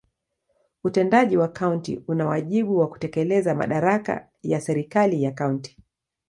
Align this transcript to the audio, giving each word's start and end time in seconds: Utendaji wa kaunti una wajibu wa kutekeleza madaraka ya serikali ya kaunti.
Utendaji 0.83 1.37
wa 1.37 1.47
kaunti 1.47 2.01
una 2.07 2.27
wajibu 2.27 2.77
wa 2.79 2.89
kutekeleza 2.89 3.55
madaraka 3.55 4.29
ya 4.43 4.61
serikali 4.61 5.23
ya 5.23 5.31
kaunti. 5.31 5.77